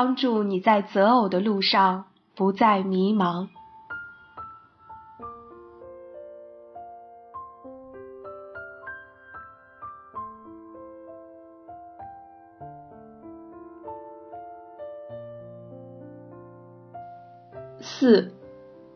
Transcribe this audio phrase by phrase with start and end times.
[0.00, 2.04] 帮助你在择偶的路上
[2.36, 3.48] 不再迷茫。
[17.80, 18.30] 四，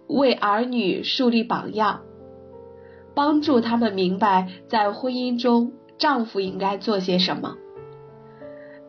[0.06, 2.02] 为儿女树立榜样，
[3.12, 7.56] 帮助他们明白在婚姻中丈夫应该做些什么。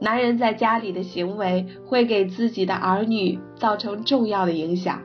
[0.03, 5.01] 男人在家里的行为会给自己的儿女造成重要的影响。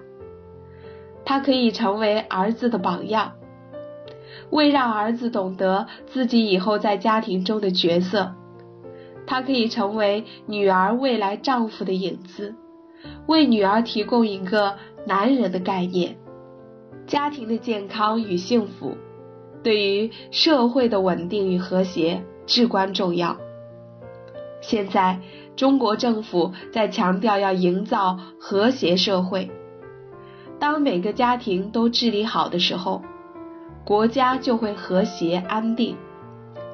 [1.24, 3.34] 他可以成为儿子的榜样，
[4.50, 8.34] 为让儿子懂得自己以后在家庭中的角色。
[9.24, 12.56] 他可以成为女儿未来丈夫的影子，
[13.28, 14.74] 为女儿提供一个。
[15.06, 16.18] 男人的概念，
[17.06, 18.94] 家庭的健康与幸福，
[19.62, 23.38] 对于社会的稳定与和谐至关重要。
[24.60, 25.20] 现在，
[25.56, 29.50] 中国政府在强调要营造和谐社会。
[30.58, 33.02] 当每个家庭都治理好的时候，
[33.84, 35.96] 国家就会和谐安定，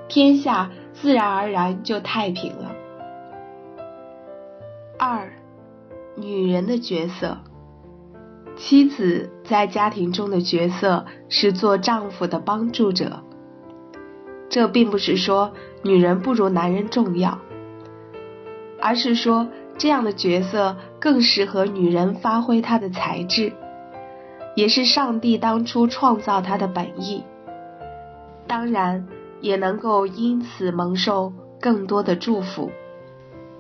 [0.09, 2.73] 天下自然而然就太平了。
[4.99, 5.33] 二，
[6.17, 7.39] 女人的角色。
[8.57, 13.25] 妻子在家庭中的角色是做丈夫的帮助者，
[14.49, 17.41] 这并不是说女人不如男人重要，
[18.85, 23.53] 而是说这样的角色更适合女人发挥她的才智，
[24.55, 27.25] 也是上帝当初创造她的本意，
[28.47, 29.09] 当然
[29.41, 32.71] 也能够因此蒙受更多的祝福。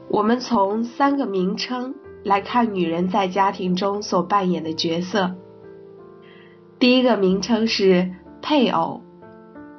[0.08, 1.94] 我们从三个名称。
[2.24, 5.34] 来看女人在家庭中所扮演的角色。
[6.78, 9.02] 第一个名称是配偶，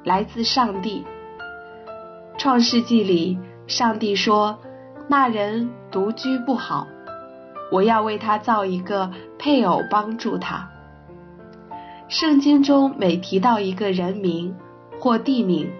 [0.04, 1.04] 来自上帝。
[2.38, 3.36] 创世纪里，
[3.66, 4.60] 上帝说
[5.08, 6.86] ：“那人独居不好，
[7.70, 10.70] 我要为他造一个配偶帮助他。”
[12.08, 14.54] 圣经中每提到一个人名
[15.00, 15.70] 或地名，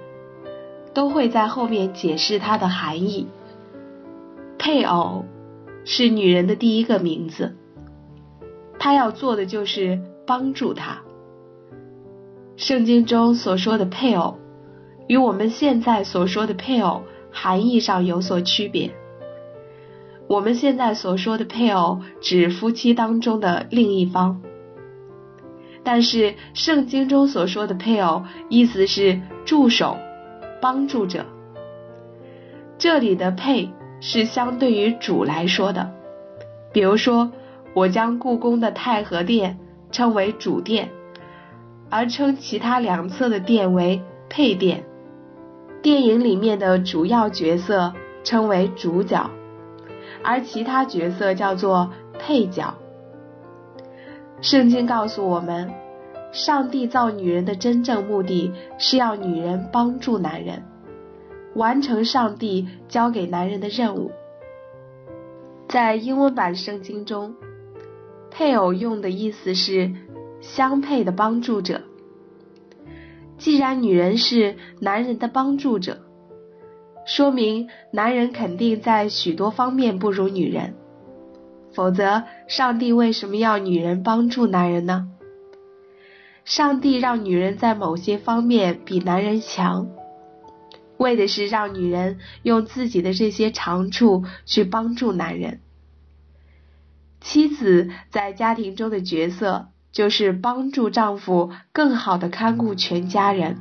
[0.93, 3.29] 都会在后面解释它的含义。
[4.59, 5.25] 配偶。
[5.89, 7.55] 是女人的第一个名字，
[8.77, 10.99] 她要做的就是帮助她。
[12.57, 14.37] 圣经中所说的配偶，
[15.07, 18.97] 与我们现在所说的配偶含义上有所区别。
[20.29, 24.43] 我们现在所说的配偶指夫妻当中的另一方，
[25.83, 29.97] 但是圣经中所说的配偶意思是助手、
[30.61, 31.25] 帮助者。
[32.79, 33.71] 这里的配。
[33.99, 35.91] 是相对于主来说的，
[36.71, 37.33] 比如说，
[37.73, 39.59] 我将故宫的太和殿
[39.91, 40.91] 称为主殿，
[41.89, 44.85] 而称其他两侧的殿为配殿。
[45.81, 49.31] 电影里面的主要角色称为主角，
[50.27, 52.75] 而其他角色叫做配角。
[54.41, 55.73] 圣经告诉我们，
[56.33, 60.65] 上帝造女人的真正目的是要女人帮助男人。
[61.55, 64.11] 完成上帝交给男人的任务。
[65.69, 67.35] 在英文版圣经中，
[68.31, 69.93] 配偶用的意思是
[70.41, 71.81] 相配的帮助者。
[73.39, 76.06] 既然女人是男人的帮助者，
[77.07, 80.75] 说明男人肯定在许多方面不如女人。
[81.73, 85.09] 否则，上帝为什么要女人帮助男人呢？
[86.45, 89.89] 上帝让女人在某些方面比男人强。
[90.97, 95.61] 为的是让女人用自己的这些长处去帮助男人。
[97.21, 103.59] 妻子在家庭中的角色就是帮助丈夫更好的看顾全家人，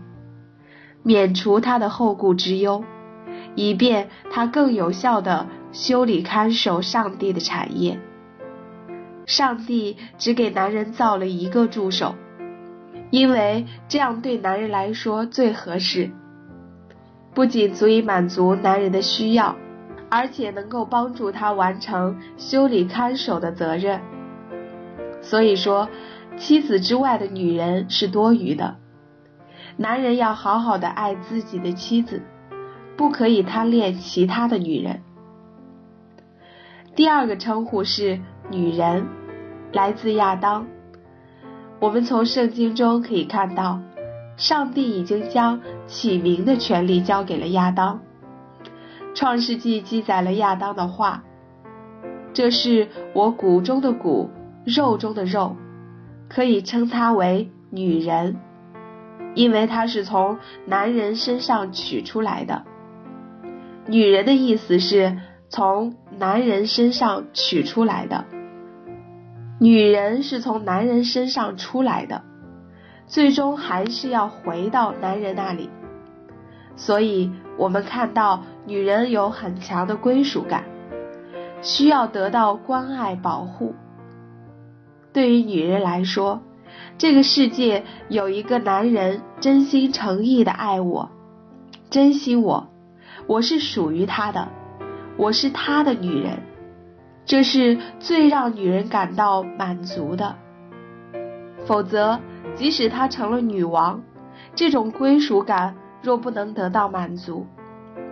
[1.03, 2.85] 免除他的后顾之忧，
[3.55, 7.99] 以便他更有效的修理看守上帝的产业。
[9.25, 12.13] 上帝只给男人造了一个助手，
[13.09, 16.11] 因为这样对男人来说最合适。
[17.33, 19.55] 不仅足以满足男人的需要，
[20.09, 23.99] 而且能够帮助他完成修理看守的责任。
[25.21, 25.89] 所以说，
[26.37, 28.75] 妻子之外的女人是多余的。
[29.75, 32.21] 男人要好好的爱自己的妻子，
[32.97, 35.01] 不可以贪恋其他的女人。
[36.95, 38.19] 第二个称呼是
[38.49, 39.07] 女人，
[39.73, 40.67] 来自亚当。
[41.79, 43.79] 我们从圣经中可以看到。
[44.37, 48.01] 上帝已经将起名的权利交给了亚当。
[49.13, 51.23] 创世纪记载了亚当的话
[52.35, 54.29] ：“这是我骨中的骨，
[54.65, 55.55] 肉中的肉，
[56.27, 58.35] 可以称她为女人，
[59.35, 62.65] 因为她是从男人身上取出来的。”
[63.87, 65.17] 女人的意思是
[65.49, 68.25] 从男人身上取出来的，
[69.59, 72.23] 女人是从男人身上出来的，
[73.05, 75.69] 最终还是要回到男人那里。
[76.75, 80.65] 所以，我们看到女人有很强的归属感，
[81.61, 83.75] 需要得到关爱保护。
[85.13, 86.41] 对于女人来说，
[86.97, 91.09] 这个世界有一个男人真心诚意的爱我，
[91.89, 92.67] 珍惜我，
[93.27, 94.49] 我是属于他的，
[95.17, 96.39] 我是他的女人，
[97.25, 100.35] 这是最让女人感到满足的。
[101.65, 102.19] 否则，
[102.55, 104.03] 即使她成了女王，
[104.53, 107.47] 这种归属感若不能得到满足，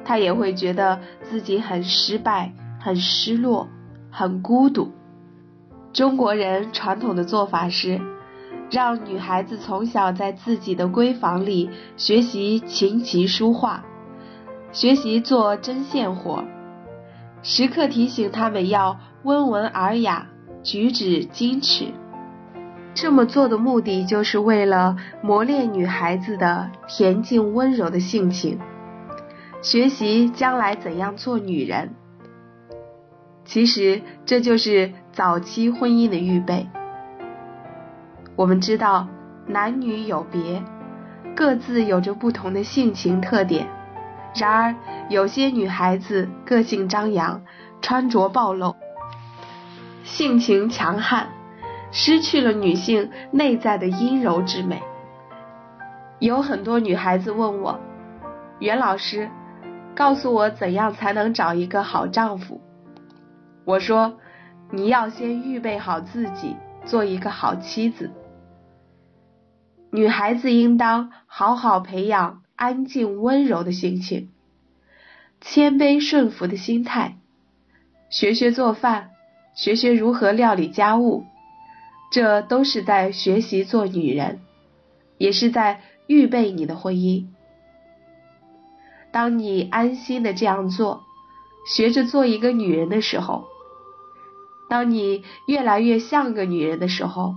[0.03, 3.67] 她也会觉得自己很失败、很失落、
[4.09, 4.91] 很孤独。
[5.91, 8.01] 中国人传统的做法是。
[8.71, 13.83] 让女孩子从小在自己的闺房里学习琴棋书画，
[14.73, 16.43] 学习做针线活，
[17.43, 20.25] 时刻提醒他们要温文尔雅，
[20.63, 21.93] 举止矜持。
[22.95, 28.57] 这么做的目的就是为了磨练女孩子的恬静温柔的性情，
[29.61, 31.93] 学习将来怎样做女人。
[33.45, 36.67] 其实这就是早期婚姻的预备。
[38.35, 39.07] 我们知道
[39.45, 40.63] 男女有别，
[41.35, 43.67] 各自有着不同的性情特点。
[44.35, 44.75] 然而，
[45.09, 47.43] 有些女孩子个性张扬，
[47.81, 48.75] 穿着暴露，
[50.03, 51.29] 性情强悍，
[51.91, 54.81] 失去了女性内在的阴柔之美。
[56.19, 57.79] 有很多女孩子问我
[58.59, 59.29] ：“袁老师，
[59.93, 62.61] 告诉我怎样才能找一个好丈夫？”
[63.65, 64.17] 我说
[64.71, 68.11] ：“你要先预备好自己，做一个好妻子。”
[69.91, 74.29] 女孩子应当好好培养安静温柔的心情，
[75.41, 77.17] 谦卑顺服的心态，
[78.09, 79.09] 学学做饭，
[79.53, 81.25] 学学如何料理家务，
[82.09, 84.39] 这都是在学习做女人，
[85.17, 87.25] 也是在预备你的婚姻。
[89.11, 91.03] 当你安心的这样做，
[91.67, 93.43] 学着做一个女人的时候，
[94.69, 97.35] 当你越来越像个女人的时候。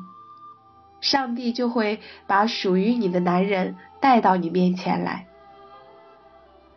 [1.06, 5.28] 上帝就会把属于你的男人带到你面前来，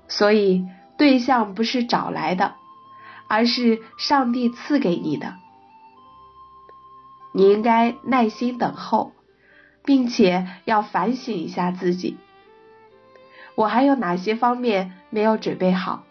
[0.08, 0.68] 所以
[1.00, 2.54] 对象不是找来的，
[3.28, 5.34] 而是上帝赐给你的。
[7.32, 9.14] 你应该耐心等候，
[9.84, 12.18] 并且要反省一下自己，
[13.56, 16.04] 我还有哪些方面没有准备好？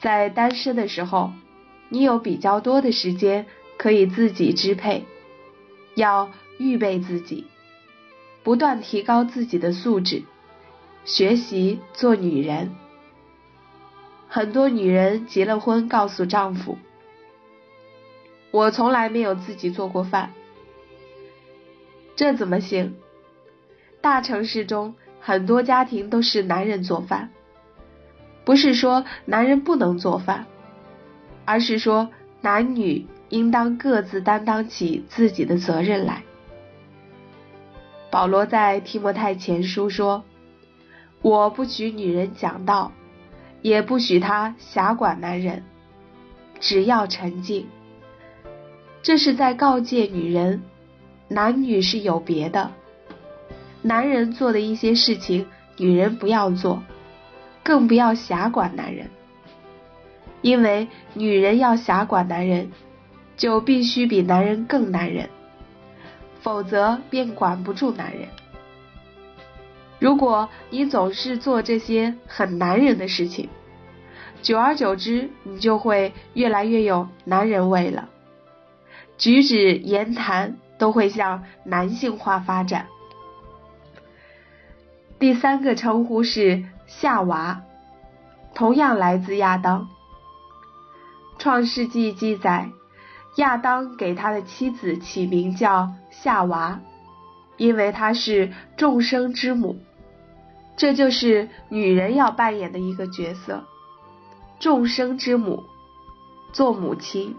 [0.00, 1.32] 在单身的时候，
[1.88, 3.46] 你有比较多的时间
[3.76, 5.04] 可以自己支配。
[5.98, 7.46] 要预备自己，
[8.44, 10.22] 不断提高自己的素质，
[11.04, 12.76] 学习做女人。
[14.28, 16.78] 很多女人结了婚，告诉丈夫
[18.52, 20.32] ：“我从来没有自己做过饭。”
[22.14, 22.94] 这怎么行？
[24.00, 27.30] 大城市中很多家庭都是男人做饭，
[28.44, 30.46] 不是说男人不能做饭，
[31.44, 32.10] 而是说
[32.40, 33.06] 男女。
[33.28, 36.22] 应当各自担当起自己的责任来。
[38.10, 40.24] 保罗在提摩太前书说
[41.20, 42.92] ：“我不许女人讲道，
[43.60, 45.62] 也不许她辖管男人，
[46.58, 47.66] 只要沉静。”
[49.02, 50.62] 这是在告诫女人，
[51.28, 52.72] 男女是有别的。
[53.82, 56.82] 男人做的一些事情，女人不要做，
[57.62, 59.10] 更不要辖管男人，
[60.40, 62.70] 因为女人要辖管男人。
[63.38, 65.30] 就必须比男人更男人，
[66.42, 68.28] 否则便管不住男人。
[70.00, 73.48] 如果你总是做这些很男人的事情，
[74.42, 78.08] 久而久之，你就会越来越有男人味了，
[79.16, 82.86] 举止言谈都会向男性化发展。
[85.20, 87.62] 第三个称呼是夏娃，
[88.54, 89.88] 同样来自亚当。
[91.38, 92.70] 创世纪记载。
[93.38, 96.80] 亚当给他的妻子起名叫夏娃，
[97.56, 99.78] 因为她是众生之母。
[100.76, 103.64] 这就是女人要扮演的一个角色，
[104.58, 105.62] 众生之母，
[106.52, 107.36] 做母亲。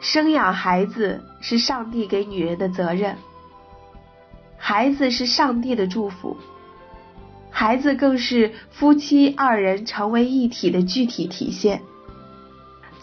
[0.00, 3.16] 生养孩子是上帝给女人的责任，
[4.56, 6.36] 孩子是上帝的祝福，
[7.50, 11.82] 孩子更是夫妻二人成为一体的具体体现。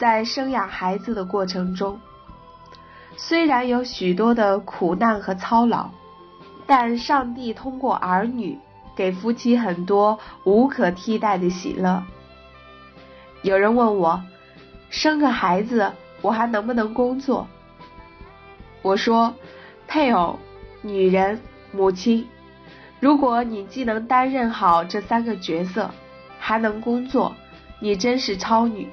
[0.01, 2.01] 在生养孩子的过程中，
[3.17, 5.91] 虽然有许多的苦难和操劳，
[6.65, 8.58] 但上帝通过儿女
[8.96, 12.03] 给夫妻很多无可替代的喜乐。
[13.43, 14.20] 有人问我，
[14.89, 15.91] 生个孩子
[16.24, 17.48] 我还能不能工作？
[18.81, 19.36] 我说，
[19.88, 20.39] 配偶、
[20.81, 21.39] 女人、
[21.72, 22.27] 母亲，
[23.00, 25.91] 如果你既能担任好这三个角色，
[26.39, 27.36] 还能工作，
[27.79, 28.89] 你真是超女。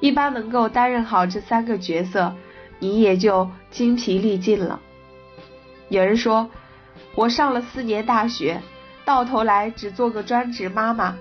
[0.00, 2.34] 一般能够担任好这三个角色，
[2.78, 4.80] 你也就精疲力尽了。
[5.88, 6.50] 有人说，
[7.14, 8.60] 我上了四年大学，
[9.04, 11.16] 到头来只做个专职妈妈，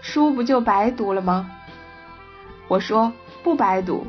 [0.00, 1.50] 书不就白读了吗？
[2.68, 4.06] 我说不白读，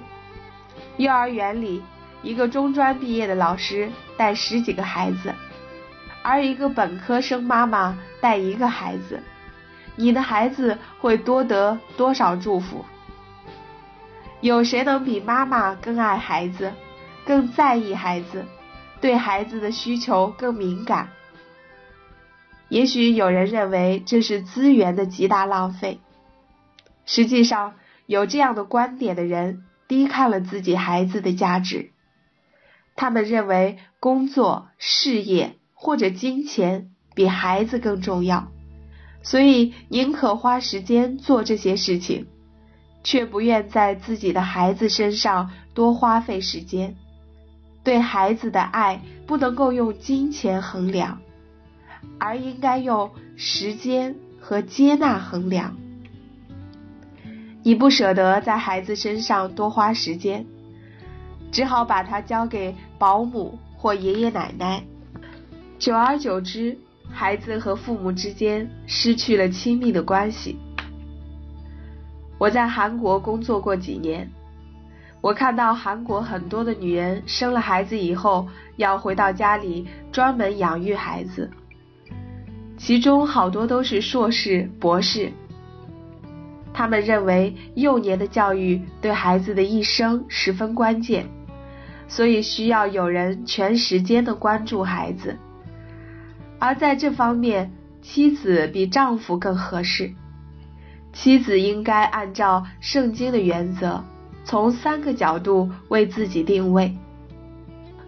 [0.98, 1.82] 幼儿园里。
[2.24, 5.34] 一个中专毕业的老师带十几个孩子，
[6.22, 9.20] 而一个本科生妈妈带一个孩子，
[9.96, 12.86] 你的孩子会多得多少祝福？
[14.42, 16.74] 有谁能比妈妈更爱孩子，
[17.26, 18.46] 更在意孩子，
[19.00, 21.10] 对孩子的需求更敏感？
[22.68, 26.00] 也许有人认为这是资源的极大浪费，
[27.06, 27.76] 实际上
[28.08, 31.92] 有这样的观点的人低看了自己孩子的价值。
[32.96, 38.52] 他们认为工作、事业或者金钱比孩子更重要，
[39.22, 42.28] 所以宁可花时间做这些事情，
[43.04, 46.96] 却不愿在自己的孩子身上多花费时间。
[47.84, 51.20] 对孩子的爱不能够用金钱衡量，
[52.20, 55.76] 而应该用时间和接纳衡量。
[57.64, 60.46] 你不舍得在孩子身上多花时间。
[61.52, 64.82] 只好把他交给保姆或爷爷奶奶，
[65.78, 66.78] 久而久之，
[67.12, 70.58] 孩子和父母之间失去了亲密的关系。
[72.42, 74.28] 我在韩国工作过几年，
[75.22, 81.52] 我看到韩国很多的女人生了孩子以后，要回到家里专门养育孩子，
[82.80, 85.32] 其中好多都是硕士、博士。
[86.74, 91.28] 他们认为幼年的教育对孩子的一生十分关键。
[92.08, 95.38] 所以需要有人全时间的关注孩子，
[96.58, 97.72] 而在这方面，
[98.02, 100.16] 妻子比丈夫更合适。
[101.14, 104.04] 妻子应该按照圣经的原则，
[104.44, 106.98] 从三个角度为自己定位：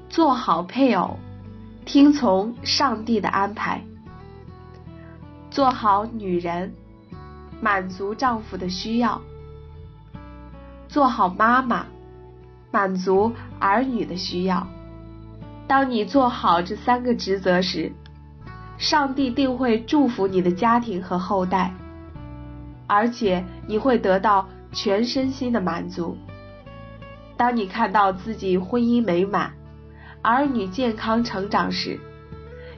[0.10, 1.18] 做好配偶，
[1.86, 3.80] 听从上帝的安排；
[5.50, 6.74] 做好女人，
[7.62, 9.20] 满足丈夫的需要；
[10.88, 11.86] 做好妈妈。
[12.72, 14.66] 满足儿女的需要。
[15.68, 17.92] 当你做好这三个职责时，
[18.80, 21.72] 上帝定会祝福你的家庭和后代，
[22.88, 26.18] 而且你会得到全身心的满足。
[27.38, 29.54] 当你看到自己婚姻美满，
[30.22, 32.00] 儿女健康成长时，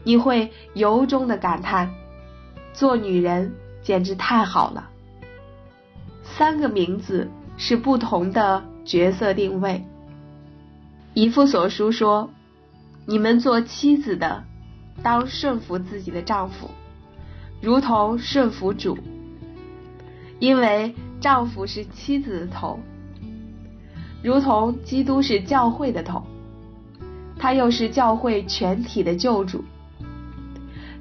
[0.04, 1.90] 你会由衷的感叹：
[2.74, 4.90] 做女人简直太好了。
[6.24, 8.64] 三个名字是不同的。
[8.86, 9.84] 角色定位。
[11.16, 12.30] 以父所书说
[13.08, 14.44] ：“你们做妻子的，
[15.02, 16.70] 当顺服自己的丈夫，
[17.64, 18.96] 如同顺服主，
[20.40, 22.80] 因为丈夫是妻子的头，
[24.22, 26.24] 如同基督是教会的头，
[27.38, 29.64] 他又是教会全体的救主。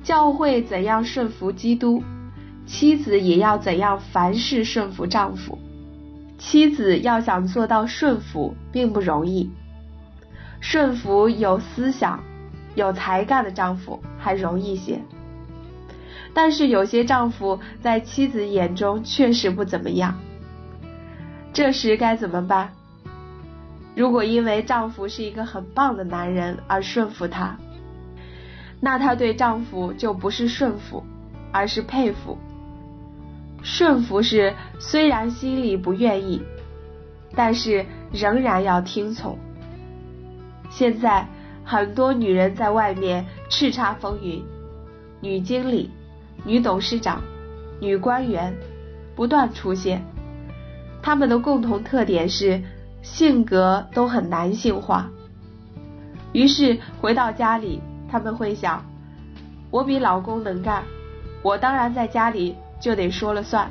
[0.03, 2.03] 教会怎样顺服基督，
[2.67, 5.59] 妻子也要怎样凡事顺服丈夫。”
[6.37, 9.51] 妻子要想做到顺服，并不容易。
[10.61, 12.23] 顺服有思想、
[12.75, 15.01] 有才干的丈夫还容易些，
[16.35, 20.19] 但是有些丈夫在妻子眼中确实不怎么样。
[21.53, 22.73] 这时该怎么办？
[23.95, 27.57] 如果因为丈夫是一个很棒的男人而顺服他，
[28.81, 31.05] 那她对丈夫就不是顺服，
[31.53, 32.37] 而是佩服。
[33.63, 36.43] 顺服是虽然心里不愿意，
[37.37, 39.39] 但是仍然要听从。
[40.71, 41.29] 现在
[41.65, 44.45] 很多女人在外面叱咤风云，
[45.21, 45.89] 女经理、
[46.43, 47.23] 女董事长、
[47.81, 48.53] 女官员
[49.15, 50.05] 不断出现，
[51.03, 52.63] 她们的共同特点是
[53.03, 55.09] 性格都很男性化。
[56.33, 58.85] 于是回到家里，他们会想：
[59.71, 60.83] 我比老公能干，
[61.43, 62.57] 我当然在家里。
[62.81, 63.71] 就得说了算。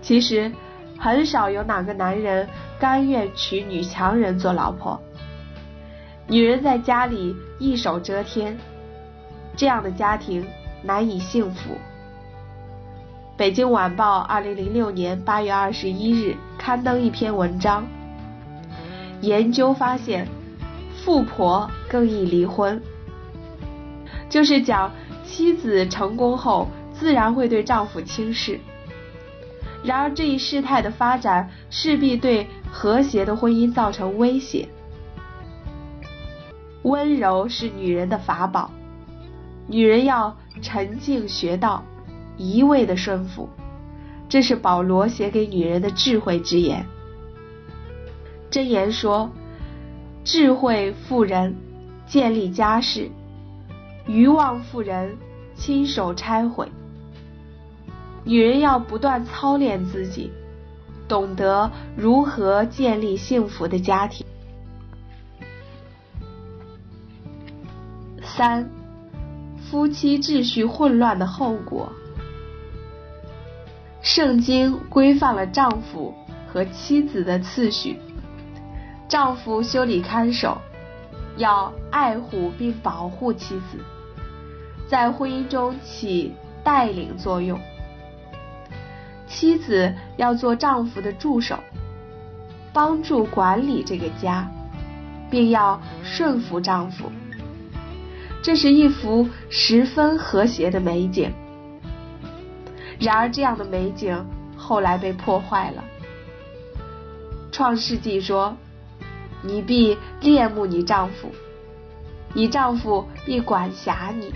[0.00, 0.50] 其实，
[0.98, 2.48] 很少有哪个男人
[2.78, 4.98] 甘愿娶女强人做老婆。
[6.26, 8.56] 女人在家里一手遮天，
[9.54, 10.42] 这样的家庭
[10.82, 11.76] 难以幸福。
[13.36, 17.86] 北京晚报二零零六年八月二十一日刊登一篇文章，
[19.20, 20.26] 研究发现，
[20.96, 22.80] 富婆更易离婚，
[24.28, 24.92] 就是讲
[25.24, 26.68] 妻子成功后。
[26.92, 28.60] 自然会对丈夫轻视，
[29.82, 34.68] 然而这一事态的发展势必对和谐的婚姻造成威胁。
[36.82, 38.70] 温柔是女人的法宝，
[39.70, 41.84] 女人要沉静学道，
[42.36, 43.48] 一味的顺服，
[44.28, 46.84] 这是保罗写给女人的智慧之言。
[48.50, 49.30] 箴言说
[50.24, 51.54] ：“智慧妇人
[52.04, 53.08] 建立家室，
[54.08, 55.16] 愚妄妇人
[55.54, 56.68] 亲手拆毁。”
[58.26, 60.32] 女人要不断操练自己，
[61.06, 64.26] 懂得如何建立幸福的家庭。
[68.20, 68.68] 三，
[69.70, 71.92] 夫妻秩序混乱的后果。
[74.02, 76.12] 圣经规范了丈夫
[76.52, 78.00] 和妻子的次序。
[79.08, 80.58] 丈夫修理看守，
[81.36, 83.78] 要爱护并保护妻子，
[84.88, 86.34] 在婚姻中起
[86.64, 87.56] 带领作用。
[89.28, 91.56] 妻子要做丈夫的助手，
[92.72, 94.50] 帮助管理这个家，
[95.30, 97.04] 并要顺服丈夫。
[98.42, 101.32] 这是一幅十分和谐的美景。
[102.98, 105.84] 然而，这样的美景后来被破坏了。
[107.52, 108.56] 创世纪说。
[109.42, 111.30] 你必恋慕你丈夫，
[112.34, 114.34] 你丈夫必管辖你。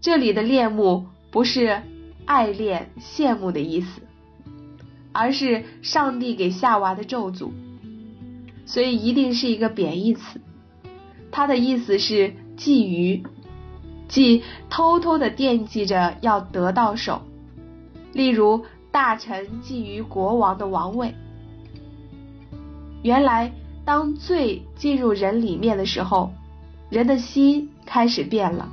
[0.00, 1.80] 这里的恋慕不是
[2.24, 4.02] 爱恋、羡慕的意思，
[5.12, 7.52] 而是上帝给夏娃的咒诅，
[8.66, 10.40] 所以一定是一个贬义词。
[11.30, 13.24] 它的意思是觊觎，
[14.06, 17.22] 即偷偷的惦记着要得到手。
[18.12, 21.14] 例如，大臣觊觎国王的王位。
[23.02, 23.50] 原来。
[23.82, 26.30] 当罪进入人里面的时候，
[26.90, 28.68] 人的心开始变了。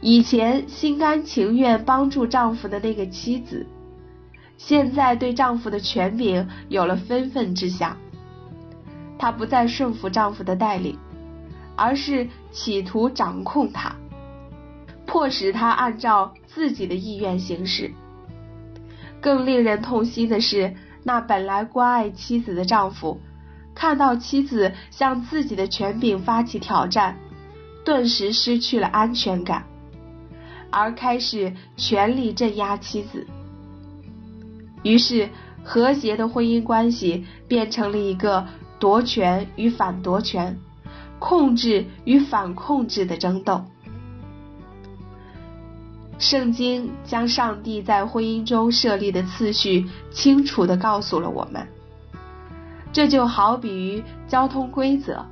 [0.00, 3.66] 以前心甘情愿帮助丈夫的那个妻子，
[4.56, 7.98] 现在对丈夫的权柄有了非分之想。
[9.16, 10.98] 她不再顺服丈夫的带领，
[11.80, 13.96] 而是企图掌控他，
[15.06, 17.90] 迫使他按照自己的意愿行事。
[19.18, 23.18] 更令人痛心的是，那本来关爱妻子的丈夫。
[23.74, 27.16] 看到妻子向自己的权柄发起挑战，
[27.82, 29.64] 顿时失去了安全感，
[30.70, 33.26] 而开始全力镇压妻子。
[34.82, 35.30] 于是，
[35.64, 38.46] 和谐的婚姻关系变成了一个
[38.78, 40.58] 夺权与反夺权、
[41.20, 43.62] 控制与反控制的争斗。
[46.18, 51.66] 圣经将上帝在婚姻中设立的次序清楚的告诉了我们。
[52.92, 55.24] 这就好比于交通规则，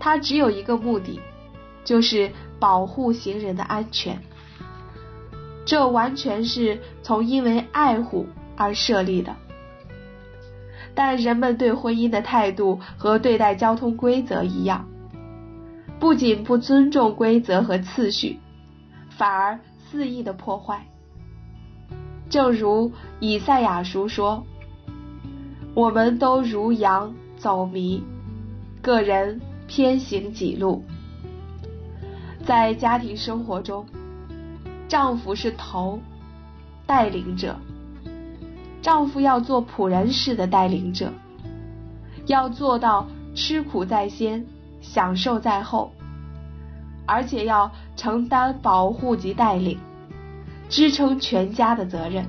[0.00, 1.20] 它只有一个目的，
[1.84, 4.20] 就是保护行人的安全。
[5.64, 9.34] 这完全是从因为爱护而设立的。
[10.94, 14.86] 但人们对婚姻的态度和对待交通规则一样，
[15.98, 18.38] 不仅不尊重规则和次序，
[19.10, 19.58] 反而
[19.90, 20.86] 肆意的破坏。
[22.30, 24.44] 正如以赛亚书说。
[25.76, 28.00] 我们都如羊走迷，
[28.80, 30.84] 个人偏行己路。
[32.46, 33.84] 在家庭生活中，
[34.86, 35.98] 丈夫是头
[36.86, 37.56] 带领者，
[38.84, 41.10] 丈夫要做仆人式的带领者，
[42.26, 44.44] 要做到吃苦在先，
[44.82, 45.90] 享受在后，
[47.06, 49.78] 而且要承担保护及带领、
[50.68, 52.26] 支撑全家的责任。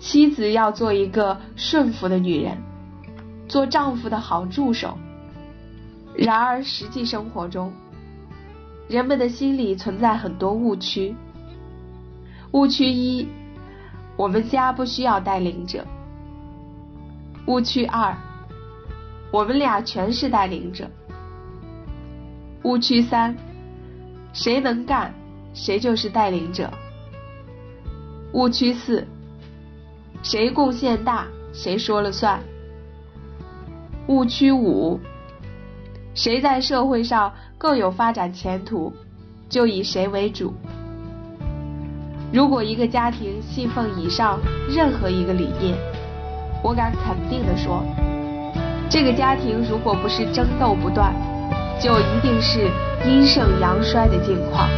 [0.00, 2.58] 妻子要做一个顺服的女人，
[3.46, 4.98] 做丈夫的好助手。
[6.16, 7.72] 然而，实际生活中，
[8.88, 11.14] 人们的心里存在很多误区。
[12.50, 13.28] 误区一：
[14.16, 15.84] 我们家不需要带领者。
[17.46, 18.16] 误区二：
[19.30, 20.90] 我们俩全是带领者。
[22.62, 23.36] 误区三：
[24.32, 25.14] 谁能干，
[25.54, 26.70] 谁就是带领者。
[28.32, 29.06] 误区四。
[30.22, 32.40] 谁贡献大，谁说了算。
[34.08, 34.98] 误区五：
[36.14, 38.92] 谁在社会上更有发展前途，
[39.48, 40.54] 就以谁为主。
[42.36, 45.74] 如果一个家庭信奉以上任何一个理念，
[46.62, 47.82] 我敢肯定的说，
[48.90, 51.14] 这个家庭如果不是争斗不断，
[51.80, 52.68] 就一定是
[53.06, 54.68] 阴盛阳衰的境况。